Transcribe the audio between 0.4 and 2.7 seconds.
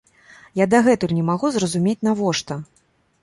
Я дагэтуль не магу зразумець, навошта.